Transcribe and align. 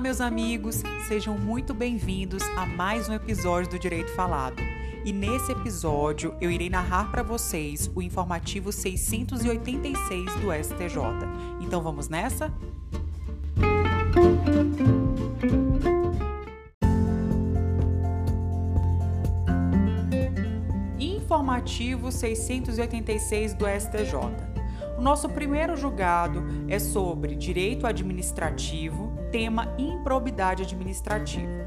Olá, 0.00 0.04
meus 0.04 0.20
amigos, 0.22 0.82
sejam 1.06 1.36
muito 1.36 1.74
bem-vindos 1.74 2.42
a 2.56 2.64
mais 2.64 3.06
um 3.06 3.12
episódio 3.12 3.72
do 3.72 3.78
Direito 3.78 4.10
Falado. 4.14 4.56
E 5.04 5.12
nesse 5.12 5.52
episódio 5.52 6.34
eu 6.40 6.50
irei 6.50 6.70
narrar 6.70 7.10
para 7.10 7.22
vocês 7.22 7.90
o 7.94 8.00
informativo 8.00 8.72
686 8.72 10.34
do 10.36 10.50
STJ. 10.54 11.02
Então 11.60 11.82
vamos 11.82 12.08
nessa? 12.08 12.50
Informativo 20.98 22.10
686 22.10 23.52
do 23.52 23.66
STJ. 23.66 24.14
O 24.96 25.02
nosso 25.02 25.28
primeiro 25.28 25.76
julgado 25.76 26.42
é 26.68 26.78
sobre 26.78 27.34
direito 27.34 27.86
administrativo, 27.86 29.19
tema 29.30 29.74
improbidade 29.78 30.62
administrativa. 30.62 31.66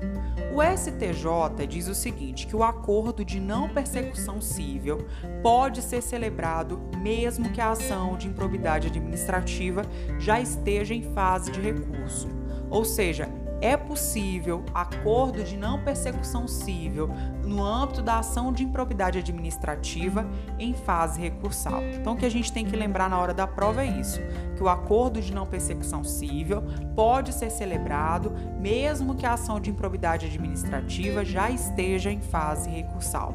O 0.54 0.62
STJ 0.62 1.66
diz 1.68 1.88
o 1.88 1.96
seguinte: 1.96 2.46
que 2.46 2.56
o 2.56 2.64
acordo 2.64 3.26
de 3.26 3.40
não 3.40 3.70
persecução 3.70 4.40
civil 4.40 5.08
pode 5.42 5.82
ser 5.82 6.02
celebrado 6.02 6.80
mesmo 6.98 7.50
que 7.50 7.60
a 7.60 7.72
ação 7.72 8.16
de 8.18 8.28
improbidade 8.28 8.88
administrativa 8.88 9.82
já 10.20 10.40
esteja 10.40 10.94
em 10.94 11.04
fase 11.14 11.52
de 11.52 11.60
recurso. 11.60 12.28
Ou 12.70 12.86
seja, 12.86 13.28
é 13.64 13.78
possível 13.78 14.62
acordo 14.74 15.42
de 15.42 15.56
não 15.56 15.82
persecução 15.82 16.50
civil 16.50 17.10
no 17.46 17.64
âmbito 17.64 18.02
da 18.02 18.20
ação 18.20 18.52
de 18.52 18.62
improbidade 18.62 19.20
administrativa 19.20 20.30
em 20.60 20.74
fase 20.74 21.22
recursal. 21.22 21.82
Então, 21.82 22.12
o 22.14 22.18
que 22.18 22.26
a 22.26 22.30
gente 22.30 22.52
tem 22.52 22.66
que 22.66 22.76
lembrar 22.76 23.10
na 23.10 23.18
hora 23.18 23.34
da 23.34 23.48
prova 23.48 23.82
é 23.82 23.86
isso: 23.86 24.20
que 24.58 24.62
o 24.62 24.68
acordo 24.68 25.22
de 25.22 25.34
não 25.34 25.46
persecução 25.46 26.04
civil 26.04 26.62
pode 26.94 27.34
ser 27.34 27.50
celebrado 27.50 28.34
mesmo 28.60 29.16
que 29.16 29.26
a 29.26 29.34
ação 29.34 29.62
de 29.62 29.70
improbidade 29.70 30.26
administrativa 30.26 31.24
já 31.24 31.50
esteja 31.50 32.12
em 32.12 32.20
fase 32.20 32.70
recursal. 32.70 33.34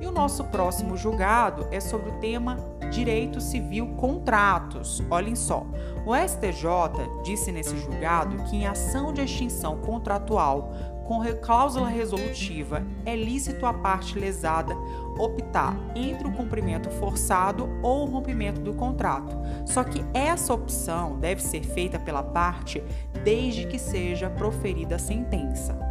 E 0.00 0.06
o 0.06 0.12
nosso 0.12 0.44
próximo 0.44 0.96
julgado 0.96 1.66
é 1.70 1.80
sobre 1.80 2.08
o 2.08 2.18
tema 2.18 2.56
Direito 2.90 3.40
Civil 3.40 3.94
Contratos. 3.96 5.02
Olhem 5.10 5.34
só. 5.34 5.66
O 6.06 6.14
STJ 6.14 7.22
disse 7.22 7.52
nesse 7.52 7.76
julgado 7.78 8.36
que 8.44 8.56
em 8.56 8.66
ação 8.66 9.12
de 9.12 9.22
extinção 9.22 9.78
contratual 9.78 10.72
com 11.08 11.22
cláusula 11.40 11.88
resolutiva 11.88 12.86
é 13.06 13.16
lícito 13.16 13.64
a 13.64 13.72
parte 13.72 14.18
lesada 14.18 14.76
optar 15.18 15.74
entre 15.96 16.28
o 16.28 16.32
cumprimento 16.32 16.90
forçado 16.90 17.66
ou 17.82 18.02
o 18.02 18.10
rompimento 18.10 18.60
do 18.60 18.74
contrato. 18.74 19.34
Só 19.66 19.82
que 19.82 20.04
essa 20.12 20.52
opção 20.52 21.18
deve 21.18 21.42
ser 21.42 21.62
feita 21.62 21.98
pela 21.98 22.22
parte 22.22 22.84
desde 23.24 23.66
que 23.66 23.78
seja 23.78 24.28
proferida 24.28 24.96
a 24.96 24.98
sentença. 24.98 25.87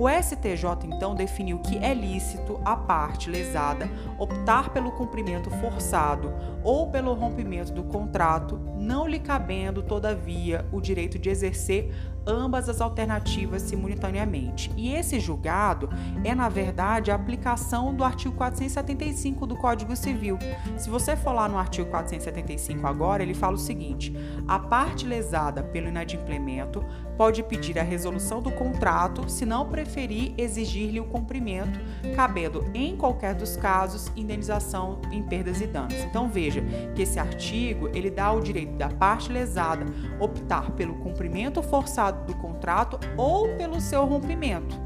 O 0.00 0.08
STJ 0.08 0.86
então 0.86 1.14
definiu 1.14 1.58
que 1.58 1.76
é 1.76 1.92
lícito 1.92 2.58
a 2.64 2.74
parte 2.74 3.28
lesada 3.28 3.86
optar 4.18 4.70
pelo 4.70 4.92
cumprimento 4.92 5.50
forçado 5.50 6.32
ou 6.64 6.90
pelo 6.90 7.12
rompimento 7.12 7.70
do 7.70 7.84
contrato, 7.84 8.58
não 8.78 9.06
lhe 9.06 9.18
cabendo, 9.18 9.82
todavia, 9.82 10.64
o 10.72 10.80
direito 10.80 11.18
de 11.18 11.28
exercer 11.28 11.94
ambas 12.26 12.68
as 12.68 12.80
alternativas 12.80 13.62
simultaneamente. 13.62 14.70
E 14.76 14.92
esse 14.94 15.18
julgado 15.18 15.88
é, 16.24 16.34
na 16.34 16.48
verdade, 16.48 17.10
a 17.10 17.14
aplicação 17.14 17.94
do 17.94 18.04
artigo 18.04 18.34
475 18.34 19.46
do 19.46 19.56
Código 19.56 19.96
Civil. 19.96 20.38
Se 20.76 20.88
você 20.88 21.16
for 21.16 21.32
lá 21.32 21.48
no 21.48 21.58
artigo 21.58 21.88
475 21.90 22.86
agora, 22.86 23.22
ele 23.22 23.34
fala 23.34 23.54
o 23.54 23.58
seguinte: 23.58 24.14
a 24.46 24.58
parte 24.58 25.06
lesada 25.06 25.62
pelo 25.62 25.88
inadimplemento 25.88 26.84
pode 27.16 27.42
pedir 27.42 27.78
a 27.78 27.82
resolução 27.82 28.40
do 28.40 28.50
contrato 28.50 29.28
se 29.28 29.44
não 29.44 29.68
preferir 29.68 30.32
exigir-lhe 30.38 30.98
o 30.98 31.04
cumprimento, 31.04 31.78
cabendo, 32.16 32.64
em 32.72 32.96
qualquer 32.96 33.34
dos 33.34 33.56
casos, 33.58 34.10
indenização 34.16 34.98
em 35.12 35.22
perdas 35.22 35.60
e 35.60 35.66
danos. 35.66 35.94
Então 35.94 36.28
veja 36.30 36.62
que 36.94 37.02
esse 37.02 37.18
artigo 37.18 37.88
ele 37.92 38.10
dá 38.10 38.32
o 38.32 38.40
direito 38.40 38.72
da 38.72 38.88
parte 38.88 39.30
lesada 39.30 39.84
optar 40.18 40.70
pelo 40.70 40.94
cumprimento 40.94 41.62
forçado 41.62 42.09
do 42.12 42.34
contrato 42.36 42.98
ou 43.16 43.56
pelo 43.56 43.80
seu 43.80 44.04
rompimento. 44.04 44.76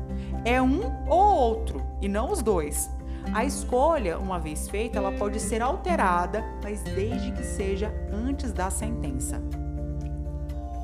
É 0.45 0.61
um 0.61 0.81
ou 1.09 1.35
outro 1.35 1.83
e 2.01 2.09
não 2.09 2.31
os 2.31 2.43
dois. 2.43 2.91
A 3.33 3.45
escolha, 3.45 4.19
uma 4.19 4.39
vez 4.39 4.69
feita, 4.69 4.99
ela 4.99 5.13
pode 5.13 5.41
ser 5.41 5.63
alterada, 5.63 6.45
mas 6.63 6.83
desde 6.83 7.33
que 7.33 7.43
seja 7.43 7.93
antes 8.13 8.53
da 8.53 8.71
sentença. 8.71 9.43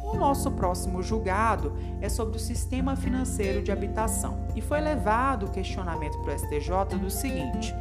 O 0.02 0.16
nosso 0.16 0.50
próximo 0.50 1.02
julgado 1.02 1.72
é 2.00 2.08
sobre 2.08 2.36
o 2.36 2.40
sistema 2.40 2.96
financeiro 2.96 3.62
de 3.62 3.70
habitação 3.70 4.46
e 4.56 4.60
foi 4.60 4.80
levado 4.80 5.46
o 5.46 5.50
questionamento 5.50 6.18
para 6.22 6.34
o 6.34 6.38
STJ 6.38 6.98
do 6.98 7.10
seguinte: 7.10 7.72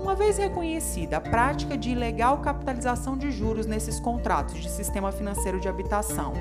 uma 0.00 0.14
vez 0.14 0.38
reconhecida 0.38 1.18
a 1.18 1.20
prática 1.20 1.78
de 1.78 1.90
ilegal 1.90 2.38
capitalização 2.38 3.16
de 3.16 3.30
juros 3.30 3.66
nesses 3.66 4.00
contratos 4.00 4.60
de 4.60 4.68
sistema 4.68 5.12
financeiro 5.12 5.60
de 5.60 5.68
habitação, 5.68 6.32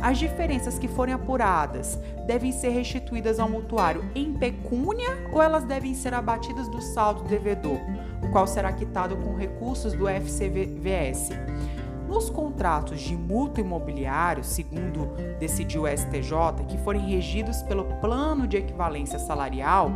as 0.00 0.18
diferenças 0.18 0.78
que 0.78 0.88
forem 0.88 1.14
apuradas 1.14 1.98
devem 2.26 2.52
ser 2.52 2.70
restituídas 2.70 3.38
ao 3.38 3.48
mutuário 3.48 4.04
em 4.14 4.32
pecúnia 4.34 5.28
ou 5.32 5.42
elas 5.42 5.64
devem 5.64 5.94
ser 5.94 6.12
abatidas 6.14 6.68
do 6.68 6.80
saldo 6.80 7.24
devedor, 7.24 7.78
o 8.22 8.30
qual 8.30 8.46
será 8.46 8.72
quitado 8.72 9.16
com 9.16 9.34
recursos 9.34 9.92
do 9.94 10.08
FCVS. 10.08 11.30
Nos 12.08 12.30
contratos 12.30 13.00
de 13.00 13.16
mútuo 13.16 13.64
imobiliário, 13.64 14.44
segundo 14.44 15.08
decidiu 15.40 15.82
o 15.82 15.88
STJ, 15.88 16.64
que 16.68 16.78
forem 16.78 17.04
regidos 17.04 17.62
pelo 17.62 17.84
plano 18.00 18.46
de 18.46 18.56
equivalência 18.56 19.18
salarial, 19.18 19.90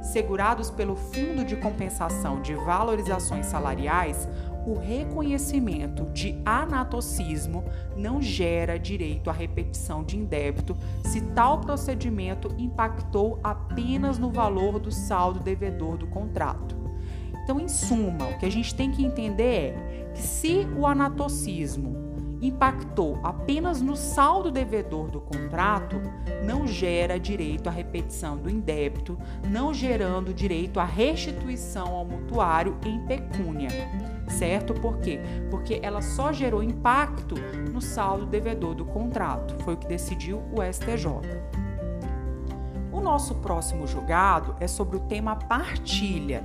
segurados 0.00 0.70
pelo 0.70 0.94
Fundo 0.94 1.44
de 1.44 1.56
Compensação 1.56 2.40
de 2.40 2.54
Valorizações 2.54 3.46
Salariais, 3.46 4.28
o 4.66 4.74
reconhecimento 4.74 6.06
de 6.06 6.36
anatocismo 6.44 7.64
não 7.96 8.20
gera 8.20 8.78
direito 8.78 9.30
à 9.30 9.32
repetição 9.32 10.02
de 10.02 10.18
indébito 10.18 10.76
se 11.04 11.20
tal 11.20 11.60
procedimento 11.60 12.52
impactou 12.58 13.38
apenas 13.44 14.18
no 14.18 14.30
valor 14.30 14.80
do 14.80 14.90
saldo 14.90 15.38
devedor 15.38 15.96
do 15.96 16.08
contrato. 16.08 16.74
Então, 17.44 17.60
em 17.60 17.68
suma, 17.68 18.26
o 18.26 18.38
que 18.38 18.46
a 18.46 18.50
gente 18.50 18.74
tem 18.74 18.90
que 18.90 19.04
entender 19.04 19.72
é 19.72 20.10
que 20.12 20.20
se 20.20 20.66
o 20.76 20.84
anatocismo 20.84 22.04
impactou 22.42 23.18
apenas 23.22 23.80
no 23.80 23.96
saldo 23.96 24.50
devedor 24.50 25.10
do 25.10 25.20
contrato, 25.20 25.96
não 26.44 26.66
gera 26.66 27.20
direito 27.20 27.68
à 27.68 27.72
repetição 27.72 28.36
do 28.36 28.50
indébito, 28.50 29.16
não 29.48 29.72
gerando 29.72 30.34
direito 30.34 30.80
à 30.80 30.84
restituição 30.84 31.94
ao 31.94 32.04
mutuário 32.04 32.76
em 32.84 32.98
pecúnia. 33.06 33.68
Certo? 34.28 34.74
Por 34.74 34.98
quê? 34.98 35.20
Porque 35.50 35.80
ela 35.82 36.02
só 36.02 36.32
gerou 36.32 36.62
impacto 36.62 37.36
no 37.72 37.80
saldo 37.80 38.26
devedor 38.26 38.74
do 38.74 38.84
contrato. 38.84 39.56
Foi 39.62 39.74
o 39.74 39.76
que 39.76 39.86
decidiu 39.86 40.42
o 40.52 40.62
STJ. 40.62 41.06
O 42.96 43.00
nosso 43.00 43.34
próximo 43.36 43.86
julgado 43.86 44.56
é 44.58 44.66
sobre 44.66 44.96
o 44.96 45.00
tema 45.00 45.36
partilha. 45.36 46.42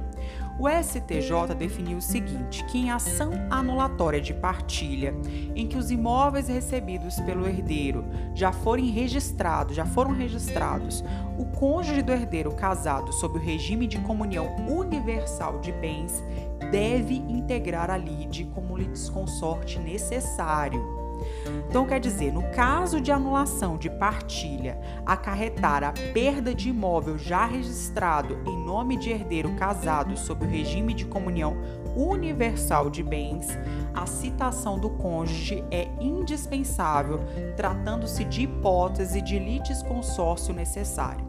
O 0.59 0.67
STJ 0.69 1.55
definiu 1.57 1.97
o 1.97 2.01
seguinte: 2.01 2.63
que 2.65 2.77
em 2.77 2.91
ação 2.91 3.31
anulatória 3.49 4.19
de 4.19 4.33
partilha, 4.33 5.15
em 5.55 5.65
que 5.65 5.77
os 5.77 5.91
imóveis 5.91 6.49
recebidos 6.49 7.19
pelo 7.21 7.47
herdeiro 7.47 8.03
já 8.35 8.51
forem 8.51 8.91
registrados, 8.91 9.75
já 9.75 9.85
foram 9.85 10.11
registrados, 10.11 11.03
o 11.37 11.45
cônjuge 11.45 12.01
do 12.01 12.11
herdeiro 12.11 12.51
casado 12.51 13.13
sob 13.13 13.39
o 13.39 13.41
regime 13.41 13.87
de 13.87 13.97
comunhão 13.99 14.53
universal 14.67 15.59
de 15.59 15.71
bens 15.71 16.21
deve 16.69 17.15
integrar 17.15 17.89
a 17.89 17.97
lide 17.97 18.45
como 18.53 18.77
litisconsorte 18.77 19.79
necessário 19.79 21.01
então, 21.69 21.85
quer 21.85 21.99
dizer, 21.99 22.31
no 22.33 22.43
caso 22.51 22.99
de 22.99 23.11
anulação 23.11 23.77
de 23.77 23.89
partilha 23.89 24.79
acarretar 25.05 25.83
a 25.83 25.93
perda 26.13 26.53
de 26.53 26.69
imóvel 26.69 27.17
já 27.17 27.45
registrado 27.45 28.39
em 28.45 28.65
nome 28.65 28.97
de 28.97 29.09
herdeiro 29.09 29.55
casado 29.55 30.17
sob 30.17 30.45
o 30.45 30.49
regime 30.49 30.93
de 30.93 31.05
comunhão 31.05 31.55
universal 31.95 32.89
de 32.89 33.03
bens, 33.03 33.47
a 33.93 34.05
citação 34.05 34.79
do 34.79 34.89
cônjuge 34.89 35.63
é 35.71 35.87
indispensável, 35.99 37.19
tratando-se 37.55 38.23
de 38.23 38.43
hipótese 38.43 39.21
de 39.21 39.37
litisconsórcio 39.37 40.53
necessário. 40.53 41.25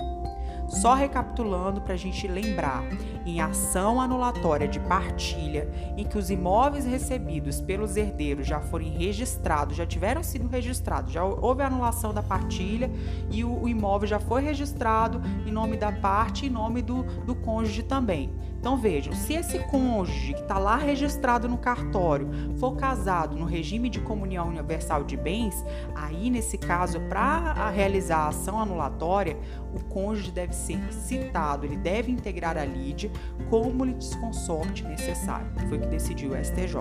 Só 0.68 0.94
recapitulando 0.94 1.82
para 1.82 1.94
a 1.94 1.98
gente 1.98 2.26
lembrar, 2.26 2.82
em 3.24 3.40
ação 3.40 4.00
anulatória 4.00 4.68
de 4.68 4.80
partilha, 4.80 5.68
em 5.96 6.04
que 6.04 6.18
os 6.18 6.30
imóveis 6.30 6.84
recebidos 6.84 7.60
pelos 7.60 7.96
herdeiros 7.96 8.46
já 8.46 8.60
forem 8.60 8.90
registrados, 8.90 9.76
já 9.76 9.86
tiveram 9.86 10.22
sido 10.22 10.48
registrados, 10.48 11.12
já 11.12 11.24
houve 11.24 11.62
anulação 11.62 12.12
da 12.12 12.22
partilha 12.22 12.90
e 13.30 13.44
o, 13.44 13.62
o 13.62 13.68
imóvel 13.68 14.08
já 14.08 14.20
foi 14.20 14.42
registrado 14.42 15.20
em 15.46 15.50
nome 15.50 15.76
da 15.76 15.92
parte 15.92 16.44
e 16.44 16.48
em 16.48 16.52
nome 16.52 16.82
do, 16.82 17.02
do 17.24 17.34
cônjuge 17.34 17.82
também. 17.82 18.32
Então 18.62 18.76
vejam, 18.76 19.12
se 19.12 19.34
esse 19.34 19.58
cônjuge 19.58 20.34
que 20.34 20.40
está 20.42 20.56
lá 20.56 20.76
registrado 20.76 21.48
no 21.48 21.58
cartório 21.58 22.30
for 22.58 22.76
casado 22.76 23.36
no 23.36 23.44
regime 23.44 23.88
de 23.88 23.98
comunhão 23.98 24.46
universal 24.48 25.02
de 25.02 25.16
bens, 25.16 25.64
aí 25.96 26.30
nesse 26.30 26.56
caso, 26.56 27.00
para 27.08 27.68
realizar 27.70 28.18
a 28.18 28.28
ação 28.28 28.60
anulatória, 28.60 29.36
o 29.74 29.82
cônjuge 29.86 30.30
deve 30.30 30.54
ser 30.54 30.80
citado, 30.92 31.66
ele 31.66 31.76
deve 31.76 32.12
integrar 32.12 32.56
a 32.56 32.64
lide 32.64 33.10
como 33.48 33.84
litisconsorte 33.84 34.84
necessário. 34.84 35.46
Foi 35.68 35.78
o 35.78 35.80
que 35.80 35.88
decidiu 35.88 36.32
o 36.32 36.44
STJ. 36.44 36.76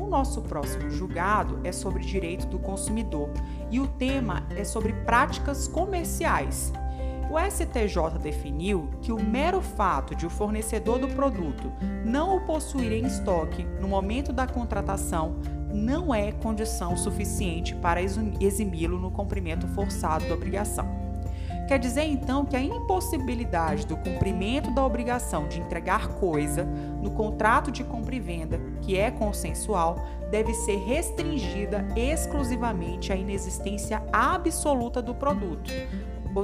O 0.00 0.06
nosso 0.06 0.42
próximo 0.42 0.90
julgado 0.90 1.60
é 1.62 1.72
sobre 1.72 2.02
direito 2.02 2.46
do 2.46 2.58
consumidor 2.58 3.30
e 3.70 3.78
o 3.78 3.86
tema 3.86 4.46
é 4.56 4.64
sobre 4.64 4.92
práticas 4.92 5.68
comerciais. 5.68 6.72
O 7.30 7.38
STJ 7.38 8.18
definiu 8.20 8.90
que 9.00 9.12
o 9.12 9.22
mero 9.22 9.60
fato 9.60 10.16
de 10.16 10.26
o 10.26 10.30
fornecedor 10.30 10.98
do 10.98 11.06
produto 11.06 11.72
não 12.04 12.36
o 12.36 12.40
possuir 12.40 12.92
em 12.92 13.06
estoque 13.06 13.64
no 13.80 13.86
momento 13.86 14.32
da 14.32 14.48
contratação 14.48 15.36
não 15.72 16.12
é 16.12 16.32
condição 16.32 16.96
suficiente 16.96 17.74
para 17.76 18.02
eximi-lo 18.02 18.98
no 18.98 19.12
cumprimento 19.12 19.68
forçado 19.68 20.26
da 20.26 20.34
obrigação. 20.34 20.99
Quer 21.70 21.78
dizer 21.78 22.02
então 22.02 22.44
que 22.44 22.56
a 22.56 22.60
impossibilidade 22.60 23.86
do 23.86 23.96
cumprimento 23.96 24.74
da 24.74 24.84
obrigação 24.84 25.46
de 25.46 25.60
entregar 25.60 26.08
coisa 26.14 26.64
no 26.64 27.12
contrato 27.12 27.70
de 27.70 27.84
compra 27.84 28.16
e 28.16 28.18
venda, 28.18 28.60
que 28.80 28.98
é 28.98 29.08
consensual, 29.08 30.04
deve 30.32 30.52
ser 30.52 30.78
restringida 30.78 31.86
exclusivamente 31.94 33.12
à 33.12 33.14
inexistência 33.14 34.02
absoluta 34.12 35.00
do 35.00 35.14
produto, 35.14 35.70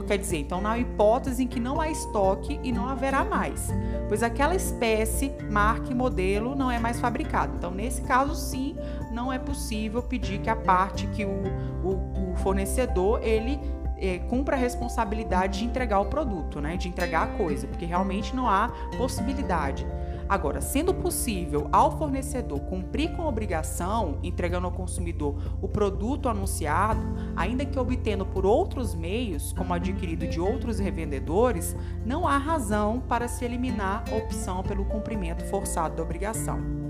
Quer 0.07 0.19
dizer, 0.19 0.39
então 0.39 0.61
na 0.61 0.77
hipótese 0.79 1.45
em 1.45 1.47
que 1.47 1.61
não 1.61 1.81
há 1.81 1.89
estoque 1.89 2.59
e 2.63 2.73
não 2.73 2.89
haverá 2.89 3.25
mais, 3.25 3.69
pois 4.09 4.21
aquela 4.23 4.55
espécie, 4.55 5.33
marca 5.49 5.93
e 5.93 5.95
modelo 5.95 6.57
não 6.57 6.71
é 6.71 6.79
mais 6.79 6.99
fabricado. 6.99 7.55
Então, 7.57 7.71
nesse 7.71 8.03
caso, 8.03 8.35
sim, 8.35 8.77
não 9.13 9.33
é 9.33 9.39
possível 9.39 10.03
pedir 10.03 10.41
que 10.41 10.51
a 10.51 10.57
parte 10.57 11.07
que 11.09 11.25
o, 11.25 11.43
o, 11.85 12.33
o 12.33 12.37
fornecedor 12.37 13.21
ele 13.23 13.61
é, 13.99 14.19
cumpra 14.19 14.57
a 14.57 14.59
responsabilidade 14.59 15.61
de 15.61 15.65
entregar 15.65 16.01
o 16.01 16.07
produto, 16.07 16.61
né, 16.61 16.77
de 16.77 16.89
entregar 16.89 17.25
a 17.25 17.37
coisa, 17.39 17.67
porque 17.67 17.85
realmente 17.85 18.35
não 18.35 18.49
há 18.49 18.71
possibilidade. 18.97 19.87
Agora, 20.29 20.61
sendo 20.61 20.93
possível 20.93 21.69
ao 21.71 21.97
fornecedor 21.97 22.59
cumprir 22.61 23.15
com 23.15 23.23
a 23.23 23.29
obrigação, 23.29 24.19
entregando 24.23 24.67
ao 24.67 24.73
consumidor 24.73 25.37
o 25.63 25.69
produto 25.69 26.29
anunciado, 26.29 27.01
ainda 27.37 27.65
que 27.65 27.79
obtendo 27.79 28.27
por 28.27 28.45
outros 28.45 28.95
meios, 28.95 29.53
como 29.53 29.73
adquirido 29.73 30.27
de 30.27 30.41
outros 30.41 30.81
revendedores, 30.81 31.77
não 32.05 32.27
há 32.27 32.39
razão 32.39 33.01
para 33.09 33.29
se 33.29 33.45
eliminar 33.45 34.03
a 34.11 34.17
opção 34.17 34.65
pelo 34.65 34.85
cumprimento 34.85 35.45
forçado 35.45 35.95
da 35.95 36.03
obrigação. 36.03 36.86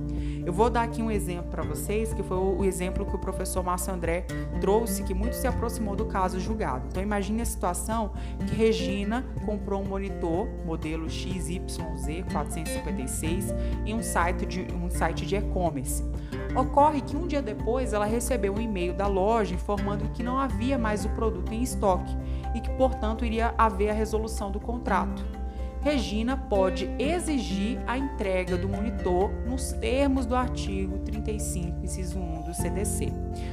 Eu 0.46 0.52
vou 0.52 0.70
dar 0.70 0.84
aqui 0.84 1.02
um 1.02 1.10
exemplo 1.10 1.50
para 1.50 1.64
vocês, 1.64 2.14
que 2.14 2.22
foi 2.22 2.36
o 2.36 2.64
exemplo 2.64 3.04
que 3.04 3.16
o 3.16 3.18
professor 3.18 3.64
Márcio 3.64 3.92
André 3.92 4.24
trouxe, 4.60 5.02
que 5.02 5.12
muito 5.12 5.34
se 5.34 5.44
aproximou 5.44 5.96
do 5.96 6.06
caso 6.06 6.38
julgado. 6.38 6.86
Então 6.86 7.02
imagine 7.02 7.42
a 7.42 7.44
situação 7.44 8.12
que 8.46 8.54
Regina 8.54 9.26
comprou 9.44 9.82
um 9.82 9.84
monitor 9.84 10.46
modelo 10.64 11.08
XYZ456 11.08 13.52
em 13.84 13.92
um 13.92 14.04
site 14.04 14.46
de 14.46 14.68
um 14.72 14.88
site 14.88 15.26
de 15.26 15.34
e-commerce. 15.34 16.04
Ocorre 16.54 17.00
que 17.00 17.16
um 17.16 17.26
dia 17.26 17.42
depois 17.42 17.92
ela 17.92 18.06
recebeu 18.06 18.54
um 18.54 18.60
e-mail 18.60 18.94
da 18.94 19.08
loja 19.08 19.52
informando 19.52 20.08
que 20.10 20.22
não 20.22 20.38
havia 20.38 20.78
mais 20.78 21.04
o 21.04 21.08
produto 21.08 21.52
em 21.52 21.60
estoque 21.60 22.16
e 22.54 22.60
que, 22.60 22.70
portanto, 22.70 23.24
iria 23.24 23.52
haver 23.58 23.90
a 23.90 23.94
resolução 23.94 24.52
do 24.52 24.60
contrato. 24.60 25.26
Regina 25.86 26.36
pode 26.36 26.90
exigir 26.98 27.78
a 27.86 27.96
entrega 27.96 28.56
do 28.56 28.68
monitor 28.68 29.30
nos 29.46 29.70
termos 29.70 30.26
do 30.26 30.34
artigo 30.34 30.98
35, 30.98 31.84
inciso 31.84 32.18
1 32.18 32.42
do 32.42 32.52
CDC, 32.52 33.12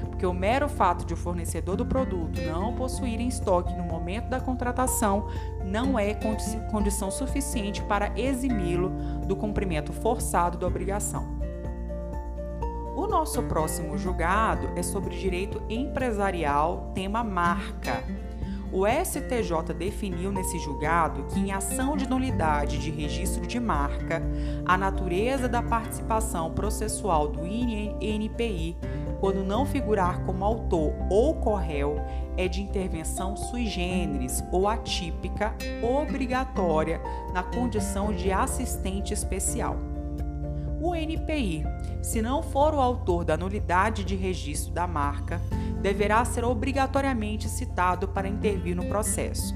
porque 0.10 0.26
o 0.26 0.34
mero 0.34 0.68
fato 0.68 1.06
de 1.06 1.14
o 1.14 1.16
fornecedor 1.16 1.76
do 1.76 1.86
produto 1.86 2.42
não 2.42 2.74
possuir 2.74 3.22
em 3.22 3.28
estoque 3.28 3.72
no 3.76 3.84
momento 3.84 4.30
da 4.30 4.40
contratação 4.40 5.28
não 5.64 6.00
é 6.00 6.16
condição 6.72 7.12
suficiente 7.12 7.84
para 7.84 8.12
eximi-lo 8.20 8.90
do 9.28 9.36
cumprimento 9.36 9.94
forçado 9.94 10.58
da 10.58 10.66
obrigação. 10.66 11.38
O 12.96 13.06
nosso 13.06 13.44
próximo 13.44 13.96
julgado 13.96 14.72
é 14.76 14.82
sobre 14.82 15.16
direito 15.16 15.62
empresarial, 15.70 16.92
tema 16.96 17.24
marca. 17.24 18.04
O 18.74 18.88
STJ 18.88 19.72
definiu 19.78 20.32
nesse 20.32 20.58
julgado 20.58 21.26
que, 21.26 21.40
em 21.40 21.52
ação 21.52 21.96
de 21.96 22.10
nulidade 22.10 22.80
de 22.80 22.90
registro 22.90 23.46
de 23.46 23.60
marca, 23.60 24.20
a 24.66 24.76
natureza 24.76 25.48
da 25.48 25.62
participação 25.62 26.52
processual 26.52 27.28
do 27.28 27.46
INPI, 27.46 28.76
quando 29.20 29.44
não 29.44 29.64
figurar 29.64 30.26
como 30.26 30.44
autor 30.44 30.92
ou 31.08 31.36
corréu, 31.36 31.98
é 32.36 32.48
de 32.48 32.64
intervenção 32.64 33.38
sui 33.38 33.68
generis 33.68 34.44
ou 34.52 34.68
atípica, 34.68 35.56
obrigatória, 35.84 37.00
na 37.32 37.44
condição 37.44 38.12
de 38.12 38.32
assistente 38.32 39.14
especial. 39.14 39.93
O 40.84 40.94
NPI, 40.94 41.64
se 42.02 42.22
não 42.22 42.44
for 42.44 42.76
o 42.76 42.82
autor 42.82 43.24
da 43.24 43.38
nulidade 43.38 44.04
de 44.04 44.18
registro 44.18 44.74
da 44.74 44.86
marca, 44.86 45.42
deverá 45.82 46.26
ser 46.26 46.44
obrigatoriamente 46.44 47.48
citado 47.48 48.10
para 48.10 48.28
intervir 48.28 48.76
no 48.76 48.84
processo. 48.88 49.56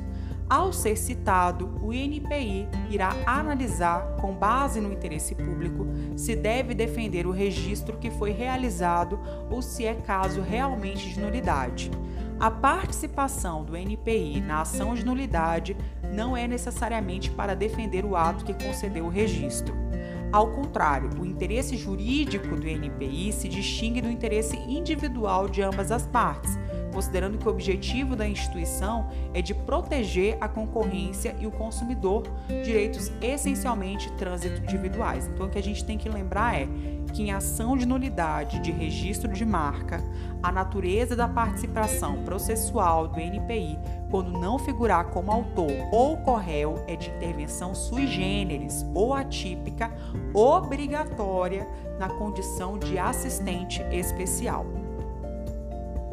Ao 0.50 0.72
ser 0.72 0.96
citado, 0.96 1.78
o 1.84 1.94
INPI 1.94 2.70
irá 2.90 3.14
analisar, 3.26 4.16
com 4.22 4.34
base 4.34 4.80
no 4.80 4.94
interesse 4.94 5.36
público, 5.36 5.86
se 6.16 6.34
deve 6.34 6.74
defender 6.74 7.28
o 7.28 7.32
registro 7.32 7.98
que 7.98 8.10
foi 8.10 8.32
realizado 8.32 9.20
ou 9.52 9.62
se 9.62 9.86
é 9.86 9.96
caso 9.96 10.40
realmente 10.40 11.10
de 11.10 11.20
nulidade. 11.20 11.92
A 12.40 12.50
participação 12.50 13.66
do 13.66 13.76
NPI 13.76 14.40
na 14.40 14.62
ação 14.62 14.94
de 14.94 15.06
nulidade 15.06 15.76
não 16.14 16.38
é 16.38 16.48
necessariamente 16.48 17.30
para 17.32 17.54
defender 17.54 18.06
o 18.06 18.16
ato 18.16 18.46
que 18.46 18.54
concedeu 18.54 19.08
o 19.08 19.10
registro. 19.10 19.87
Ao 20.32 20.52
contrário, 20.52 21.10
o 21.20 21.26
interesse 21.26 21.78
jurídico 21.78 22.56
do 22.56 22.68
NPI 22.68 23.32
se 23.32 23.48
distingue 23.48 24.02
do 24.02 24.10
interesse 24.10 24.58
individual 24.58 25.48
de 25.48 25.62
ambas 25.62 25.92
as 25.92 26.06
partes, 26.06 26.58
considerando 26.92 27.38
que 27.38 27.48
o 27.48 27.52
objetivo 27.52 28.16
da 28.16 28.28
instituição 28.28 29.10
é 29.34 29.42
de 29.42 29.54
proteger 29.54 30.38
a 30.40 30.48
concorrência 30.48 31.36
e 31.40 31.48
o 31.48 31.52
consumidor, 31.52 32.24
direitos 32.64 33.12
essencialmente 33.22 34.12
trânsito 34.14 34.62
individuais. 34.62 35.28
Então, 35.28 35.48
o 35.48 35.50
que 35.50 35.60
a 35.60 35.64
gente 35.64 35.84
tem 35.84 35.98
que 35.98 36.10
lembrar 36.10 36.56
é 36.56 36.68
que, 37.14 37.24
em 37.24 37.32
ação 37.32 37.78
de 37.78 37.86
nulidade 37.86 38.60
de 38.60 38.72
registro 38.72 39.32
de 39.32 39.46
marca, 39.46 40.04
a 40.42 40.52
natureza 40.52 41.16
da 41.16 41.28
participação 41.28 42.24
processual 42.24 43.08
do 43.08 43.20
NPI, 43.20 43.80
quando 44.10 44.32
não 44.32 44.60
figurar 44.60 45.06
como 45.06 45.32
autor 45.32 45.72
ou 45.92 46.18
corréu, 46.18 46.84
é 46.88 46.96
de 46.96 47.10
intervenção 47.10 47.74
sui 47.74 48.08
generis 48.08 48.86
ou 48.94 49.14
atípica, 49.14 49.92
obrigatória 50.34 51.68
na 52.00 52.10
condição 52.10 52.78
de 52.78 52.98
assistente 52.98 53.82
especial. 53.92 54.66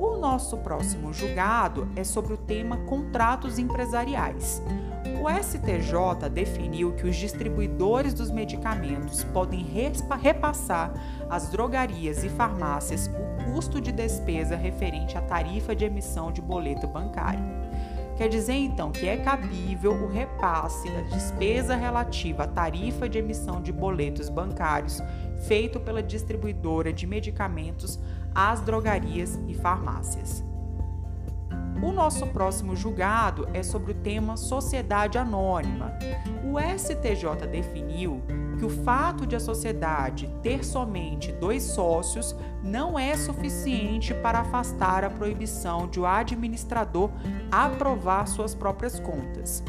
O 0.04 0.18
nosso 0.18 0.58
próximo 0.58 1.14
julgado 1.14 1.88
é 1.96 2.04
sobre 2.04 2.34
o 2.34 2.36
tema 2.36 2.76
contratos 2.76 3.58
empresariais. 3.58 4.62
O 5.18 5.42
STJ 5.42 6.28
definiu 6.30 6.92
que 6.92 7.06
os 7.06 7.16
distribuidores 7.16 8.12
dos 8.12 8.30
medicamentos 8.30 9.24
podem 9.24 9.64
repassar 10.20 10.92
às 11.30 11.48
drogarias 11.48 12.22
e 12.22 12.28
farmácias 12.28 13.08
o 13.08 13.44
custo 13.50 13.80
de 13.80 13.90
despesa 13.90 14.56
referente 14.56 15.16
à 15.16 15.22
tarifa 15.22 15.74
de 15.74 15.86
emissão 15.86 16.30
de 16.30 16.42
boleto 16.42 16.86
bancário. 16.86 17.42
Quer 18.18 18.28
dizer 18.28 18.54
então 18.54 18.92
que 18.92 19.08
é 19.08 19.16
cabível 19.16 19.92
o 19.92 20.06
repasse 20.06 20.88
da 20.90 21.00
despesa 21.00 21.74
relativa 21.74 22.44
à 22.44 22.46
tarifa 22.46 23.08
de 23.08 23.18
emissão 23.18 23.60
de 23.60 23.72
boletos 23.72 24.28
bancários 24.28 25.00
feito 25.48 25.80
pela 25.80 26.02
distribuidora 26.02 26.92
de 26.92 27.06
medicamentos 27.06 27.98
às 28.34 28.60
drogarias 28.60 29.38
e 29.46 29.54
farmácias. 29.54 30.44
O 31.82 31.92
nosso 31.92 32.26
próximo 32.28 32.74
julgado 32.74 33.48
é 33.52 33.62
sobre 33.62 33.92
o 33.92 33.94
tema 33.94 34.36
sociedade 34.36 35.18
anônima. 35.18 35.92
O 36.44 36.58
STJ 36.58 37.46
definiu 37.50 38.22
que 38.58 38.64
o 38.64 38.70
fato 38.70 39.26
de 39.26 39.36
a 39.36 39.40
sociedade 39.40 40.30
ter 40.42 40.64
somente 40.64 41.32
dois 41.32 41.62
sócios 41.62 42.34
não 42.62 42.98
é 42.98 43.16
suficiente 43.16 44.14
para 44.14 44.40
afastar 44.40 45.04
a 45.04 45.10
proibição 45.10 45.88
de 45.88 46.00
o 46.00 46.06
administrador 46.06 47.10
aprovar 47.50 48.26
suas 48.28 48.54
próprias 48.54 49.00
contas. 49.00 49.62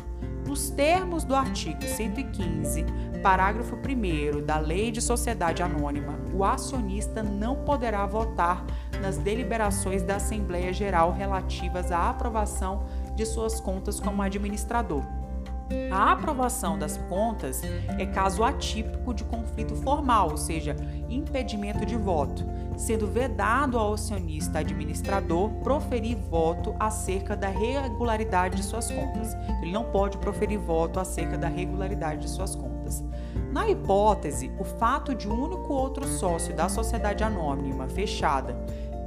Nos 0.48 0.70
termos 0.70 1.24
do 1.24 1.36
artigo 1.36 1.82
115, 1.82 2.86
parágrafo 3.24 3.76
1 3.76 4.46
da 4.46 4.60
Lei 4.60 4.92
de 4.92 5.02
Sociedade 5.02 5.64
Anônima, 5.64 6.20
o 6.32 6.44
acionista 6.44 7.24
não 7.24 7.56
poderá 7.56 8.06
votar 8.06 8.64
nas 9.02 9.18
deliberações 9.18 10.04
da 10.04 10.18
Assembleia 10.18 10.72
Geral 10.72 11.12
relativas 11.12 11.92
à 11.92 12.10
aprovação 12.12 12.86
de 13.16 13.26
suas 13.26 13.60
contas 13.60 14.00
como 14.00 14.22
administrador. 14.22 15.04
A 15.92 16.12
aprovação 16.12 16.78
das 16.78 16.98
contas 17.10 17.62
é 17.98 18.06
caso 18.06 18.44
atípico 18.44 19.14
de 19.14 19.24
conflito 19.24 19.76
formal, 19.76 20.32
ou 20.32 20.38
seja, 20.38 20.76
impedimento 21.10 21.86
de 21.86 21.96
voto, 21.96 22.46
sendo 22.78 23.08
vedado 23.08 23.80
ao 23.80 23.94
acionista 23.94 24.60
administrador 24.60 25.50
proferir 25.64 26.18
voto 26.18 26.76
acerca 26.80 27.36
da 27.36 27.48
regularidade 27.48 28.58
de 28.58 28.64
suas 28.64 28.92
contas. 28.92 29.36
Ele 29.62 29.72
não 29.72 29.86
pode 29.86 30.18
proferir 30.20 30.60
voto 30.60 31.00
acerca 31.00 31.38
da 31.38 31.48
regularidade 31.48 32.22
de 32.22 32.30
suas 32.30 32.56
contas. 32.56 33.04
Na 33.52 33.68
hipótese, 33.68 34.52
o 34.60 34.64
fato 34.64 35.16
de 35.16 35.28
um 35.28 35.46
único 35.46 35.74
outro 35.74 36.06
sócio 36.08 36.54
da 36.54 36.70
sociedade 36.70 37.24
anônima 37.24 37.88
fechada 37.88 38.56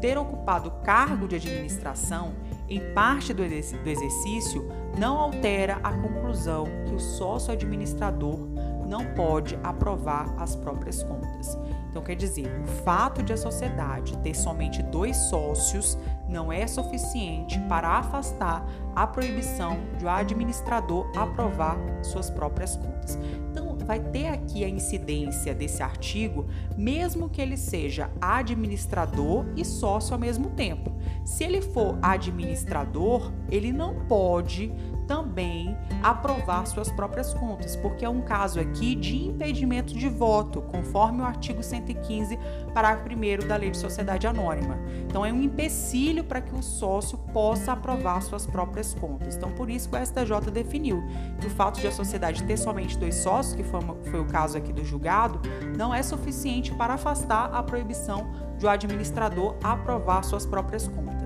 ter 0.00 0.16
ocupado 0.16 0.70
cargo 0.82 1.26
de 1.26 1.36
administração 1.36 2.34
em 2.68 2.92
parte 2.92 3.32
do 3.32 3.42
exercício 3.42 4.68
não 4.98 5.18
altera 5.18 5.80
a 5.82 5.92
conclusão 6.28 6.66
que 6.86 6.94
o 6.94 7.00
sócio 7.00 7.52
administrador 7.52 8.38
não 8.86 9.14
pode 9.14 9.58
aprovar 9.62 10.34
as 10.38 10.54
próprias 10.54 11.02
contas. 11.02 11.58
Então, 11.90 12.02
quer 12.02 12.14
dizer, 12.14 12.46
o 12.62 12.66
fato 12.84 13.22
de 13.22 13.32
a 13.32 13.36
sociedade 13.36 14.16
ter 14.18 14.34
somente 14.34 14.82
dois 14.82 15.16
sócios 15.16 15.96
não 16.28 16.52
é 16.52 16.66
suficiente 16.66 17.58
para 17.60 17.88
afastar 17.88 18.66
a 18.94 19.06
proibição 19.06 19.78
de 19.98 20.04
o 20.04 20.08
administrador 20.08 21.10
aprovar 21.16 21.78
suas 22.02 22.30
próprias 22.30 22.76
contas. 22.76 23.18
Então, 23.50 23.76
vai 23.88 24.00
ter 24.00 24.28
aqui 24.28 24.64
a 24.64 24.68
incidência 24.68 25.54
desse 25.54 25.82
artigo, 25.82 26.46
mesmo 26.76 27.30
que 27.30 27.40
ele 27.40 27.56
seja 27.56 28.10
administrador 28.20 29.46
e 29.56 29.64
sócio 29.64 30.12
ao 30.12 30.20
mesmo 30.20 30.50
tempo. 30.50 30.92
Se 31.24 31.42
ele 31.42 31.62
for 31.62 31.98
administrador, 32.02 33.32
ele 33.50 33.72
não 33.72 34.06
pode 34.06 34.70
também 35.08 35.76
aprovar 36.02 36.66
suas 36.66 36.92
próprias 36.92 37.32
contas, 37.32 37.74
porque 37.74 38.04
é 38.04 38.08
um 38.08 38.20
caso 38.20 38.60
aqui 38.60 38.94
de 38.94 39.26
impedimento 39.26 39.94
de 39.94 40.08
voto, 40.08 40.60
conforme 40.60 41.22
o 41.22 41.24
artigo 41.24 41.62
115, 41.62 42.38
parágrafo 42.74 43.08
1 43.08 43.48
da 43.48 43.56
Lei 43.56 43.70
de 43.70 43.78
Sociedade 43.78 44.26
Anônima. 44.26 44.78
Então, 45.06 45.24
é 45.24 45.32
um 45.32 45.42
empecilho 45.42 46.22
para 46.22 46.42
que 46.42 46.54
o 46.54 46.62
sócio 46.62 47.16
possa 47.32 47.72
aprovar 47.72 48.20
suas 48.20 48.46
próprias 48.46 48.92
contas. 48.94 49.36
Então, 49.36 49.50
por 49.52 49.70
isso 49.70 49.88
que 49.88 49.96
o 49.96 50.06
STJ 50.06 50.50
definiu 50.52 51.02
que 51.40 51.46
o 51.46 51.50
fato 51.50 51.80
de 51.80 51.86
a 51.86 51.92
sociedade 51.92 52.44
ter 52.44 52.58
somente 52.58 52.98
dois 52.98 53.14
sócios, 53.14 53.54
que 53.54 53.62
foi, 53.62 53.80
foi 54.10 54.20
o 54.20 54.26
caso 54.26 54.58
aqui 54.58 54.72
do 54.72 54.84
julgado, 54.84 55.40
não 55.76 55.94
é 55.94 56.02
suficiente 56.02 56.74
para 56.74 56.94
afastar 56.94 57.50
a 57.54 57.62
proibição 57.62 58.30
de 58.58 58.66
o 58.66 58.68
administrador 58.68 59.56
aprovar 59.62 60.22
suas 60.22 60.44
próprias 60.44 60.86
contas. 60.86 61.17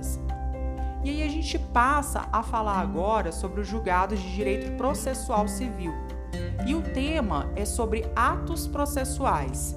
E 1.05 1.11
aí 1.11 1.23
a 1.23 1.29
gente 1.29 1.59
passa 1.59 2.29
a 2.31 2.43
falar 2.43 2.79
agora 2.79 3.33
sobre 3.33 3.61
os 3.61 3.67
julgados 3.67 4.21
de 4.21 4.35
direito 4.35 4.77
processual 4.77 5.49
civil. 5.49 5.93
E 6.65 6.75
o 6.75 6.83
tema 6.83 7.51
é 7.57 7.65
sobre 7.65 8.07
atos 8.15 8.69
processuais. 8.69 9.77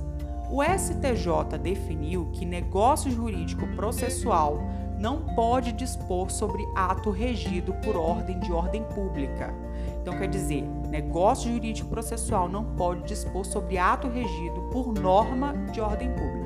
O 0.51 0.63
STJ 0.63 1.58
definiu 1.60 2.29
que 2.32 2.46
negócio 2.46 3.10
jurídico 3.10 3.67
processual 3.75 4.60
não 5.00 5.22
pode 5.36 5.72
dispor 5.72 6.29
sobre 6.29 6.63
ato 6.75 7.10
regido 7.10 7.74
por 7.84 7.98
ordem 7.98 8.39
de 8.39 8.51
ordem 8.51 8.84
pública. 8.84 9.53
Então, 10.00 10.17
quer 10.17 10.27
dizer, 10.27 10.62
negócio 10.89 11.51
jurídico 11.51 11.89
processual 11.89 12.48
não 12.48 12.63
pode 12.75 13.03
dispor 13.03 13.44
sobre 13.46 13.77
ato 13.77 14.08
regido 14.08 14.62
por 14.72 14.94
norma 14.94 15.53
de 15.72 15.82
ordem 15.82 16.10
pública. 16.13 16.44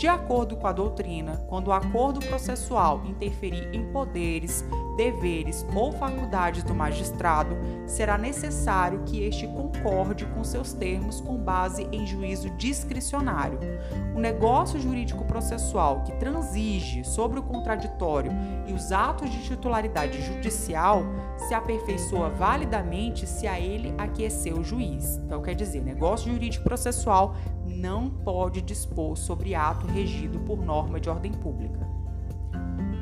De 0.00 0.08
acordo 0.08 0.56
com 0.56 0.66
a 0.66 0.72
doutrina, 0.72 1.44
quando 1.46 1.68
o 1.68 1.72
acordo 1.72 2.20
processual 2.20 3.02
interferir 3.04 3.68
em 3.74 3.92
poderes, 3.92 4.64
deveres 5.00 5.66
ou 5.74 5.90
faculdades 5.92 6.62
do 6.62 6.74
magistrado, 6.74 7.56
será 7.86 8.18
necessário 8.18 9.02
que 9.06 9.24
este 9.24 9.46
concorde 9.46 10.26
com 10.26 10.44
seus 10.44 10.74
termos 10.74 11.22
com 11.22 11.38
base 11.38 11.88
em 11.90 12.06
juízo 12.06 12.50
discricionário. 12.50 13.58
O 14.14 14.20
negócio 14.20 14.78
jurídico 14.78 15.24
processual 15.24 16.02
que 16.02 16.12
transige 16.16 17.02
sobre 17.02 17.38
o 17.38 17.42
contraditório 17.42 18.30
e 18.66 18.74
os 18.74 18.92
atos 18.92 19.30
de 19.30 19.42
titularidade 19.42 20.20
judicial 20.20 21.02
se 21.48 21.54
aperfeiçoa 21.54 22.28
validamente 22.28 23.26
se 23.26 23.46
a 23.46 23.58
ele 23.58 23.94
aquecer 23.96 24.52
o 24.52 24.62
juiz. 24.62 25.16
Então, 25.24 25.40
quer 25.40 25.54
dizer, 25.54 25.82
negócio 25.82 26.30
jurídico 26.30 26.64
processual 26.64 27.34
não 27.64 28.10
pode 28.10 28.60
dispor 28.60 29.16
sobre 29.16 29.54
ato 29.54 29.86
regido 29.86 30.40
por 30.40 30.62
norma 30.62 31.00
de 31.00 31.08
ordem 31.08 31.32
pública. 31.32 31.89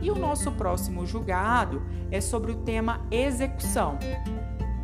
E 0.00 0.10
o 0.10 0.14
nosso 0.14 0.52
próximo 0.52 1.06
julgado 1.06 1.82
é 2.10 2.20
sobre 2.20 2.52
o 2.52 2.56
tema 2.56 3.00
execução. 3.10 3.98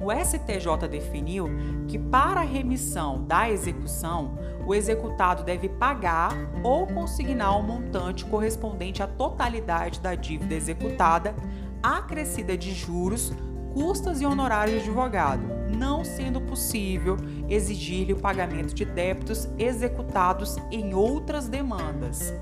O 0.00 0.12
STJ 0.12 0.88
definiu 0.90 1.48
que 1.88 1.98
para 1.98 2.40
a 2.40 2.44
remissão 2.44 3.24
da 3.24 3.48
execução, 3.48 4.38
o 4.66 4.74
executado 4.74 5.42
deve 5.42 5.68
pagar 5.68 6.32
ou 6.62 6.86
consignar 6.86 7.56
o 7.56 7.60
um 7.60 7.62
montante 7.62 8.24
correspondente 8.24 9.02
à 9.02 9.06
totalidade 9.06 10.00
da 10.00 10.14
dívida 10.14 10.54
executada, 10.54 11.34
acrescida 11.82 12.56
de 12.56 12.72
juros, 12.72 13.32
custas 13.72 14.20
e 14.20 14.26
honorários 14.26 14.82
de 14.82 14.88
advogado 14.90 15.54
não 15.74 16.04
sendo 16.04 16.40
possível 16.40 17.16
exigir-lhe 17.48 18.12
o 18.12 18.18
pagamento 18.18 18.74
de 18.74 18.84
débitos 18.84 19.48
executados 19.58 20.56
em 20.70 20.94
outras 20.94 21.48
demandas. 21.48 22.32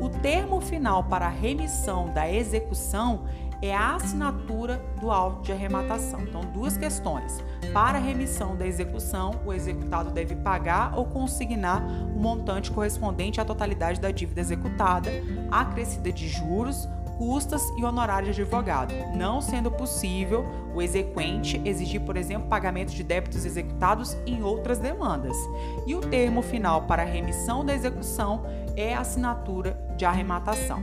O 0.00 0.08
termo 0.08 0.60
final 0.60 1.04
para 1.04 1.26
a 1.26 1.30
remissão 1.30 2.12
da 2.12 2.30
execução 2.30 3.24
é 3.60 3.74
a 3.74 3.96
assinatura 3.96 4.80
do 5.00 5.10
auto 5.10 5.42
de 5.42 5.52
arrematação. 5.52 6.20
Então, 6.20 6.40
duas 6.52 6.76
questões. 6.76 7.42
Para 7.72 7.98
a 7.98 8.00
remissão 8.00 8.56
da 8.56 8.66
execução, 8.66 9.32
o 9.44 9.52
executado 9.52 10.10
deve 10.10 10.36
pagar 10.36 10.96
ou 10.96 11.04
consignar 11.04 11.82
o 11.82 12.18
montante 12.18 12.70
correspondente 12.70 13.40
à 13.40 13.44
totalidade 13.44 14.00
da 14.00 14.12
dívida 14.12 14.40
executada, 14.40 15.10
acrescida 15.50 16.12
de 16.12 16.28
juros, 16.28 16.88
custas 17.18 17.68
e 17.76 17.84
honorários 17.84 18.36
de 18.36 18.42
advogado, 18.42 18.94
não 19.14 19.40
sendo 19.40 19.70
possível 19.72 20.46
o 20.72 20.80
exequente 20.80 21.60
exigir, 21.64 22.00
por 22.00 22.16
exemplo, 22.16 22.48
pagamento 22.48 22.94
de 22.94 23.02
débitos 23.02 23.44
executados 23.44 24.16
em 24.24 24.42
outras 24.42 24.78
demandas. 24.78 25.36
E 25.84 25.96
o 25.96 26.00
termo 26.00 26.40
final 26.40 26.82
para 26.82 27.02
remissão 27.02 27.64
da 27.64 27.74
execução 27.74 28.46
é 28.76 28.94
a 28.94 29.00
assinatura 29.00 29.76
de 29.96 30.04
arrematação. 30.04 30.82